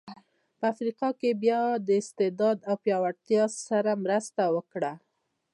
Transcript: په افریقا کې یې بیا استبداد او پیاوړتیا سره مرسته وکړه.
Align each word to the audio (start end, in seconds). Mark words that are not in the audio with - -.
په 0.57 0.65
افریقا 0.73 1.09
کې 1.19 1.27
یې 1.31 1.39
بیا 1.43 1.61
استبداد 1.99 2.57
او 2.69 2.75
پیاوړتیا 2.83 3.43
سره 3.67 3.91
مرسته 4.03 4.43
وکړه. 4.55 4.93